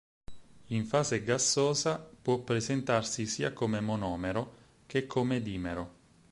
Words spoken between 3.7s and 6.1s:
monomero che come dimero.